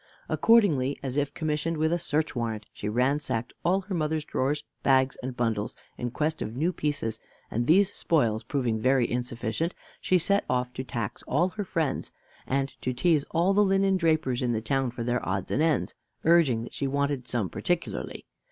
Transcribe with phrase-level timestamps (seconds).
[0.27, 5.15] Accordingly, as if commissioned with a search warrant, she ransacked all her mother's drawers, bags,
[5.21, 7.19] and bundles in quest of new pieces;
[7.51, 12.11] and these spoils proving very insufficient, she set off to tax all her friends,
[12.47, 15.93] and to tease all the linen drapers in the town for their odds and ends,
[16.25, 18.25] urging that she wanted some particularly.